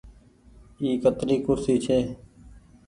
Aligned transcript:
اي 0.81 0.89
ڪتري 1.03 1.35
ڪُرسي 1.45 1.75
ڇي۔ 1.85 1.99